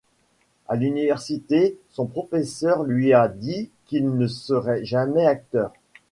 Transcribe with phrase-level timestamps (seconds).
[0.67, 5.73] À l'université, son professeur lui a dit qu'il ne serait jamais acteur.